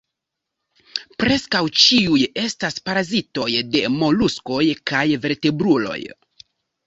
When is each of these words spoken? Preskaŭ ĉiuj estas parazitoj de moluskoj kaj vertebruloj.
Preskaŭ 1.23 1.59
ĉiuj 1.81 2.21
estas 2.45 2.79
parazitoj 2.89 3.47
de 3.75 3.83
moluskoj 3.99 4.63
kaj 4.93 5.05
vertebruloj. 5.27 5.99